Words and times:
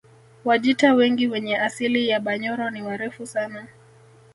Wajita 0.45 0.93
wengi 0.93 1.27
wenye 1.27 1.57
asili 1.57 2.09
ya 2.09 2.19
Banyoro 2.19 2.69
ni 2.69 2.81
warefu 2.81 3.25
sana 3.25 3.67